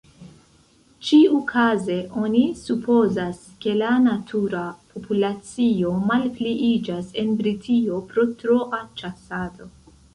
[1.09, 9.75] Ĉiukaze oni supozas, ke la "natura" populacio malpliiĝas en Britio pro troa ĉasado.